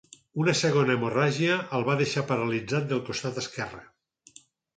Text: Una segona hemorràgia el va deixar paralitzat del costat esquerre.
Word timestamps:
Una 0.43 0.53
segona 0.59 0.95
hemorràgia 0.99 1.57
el 1.81 1.85
va 1.89 1.97
deixar 1.99 2.25
paralitzat 2.33 2.89
del 2.93 3.05
costat 3.11 3.39
esquerre. 3.45 3.85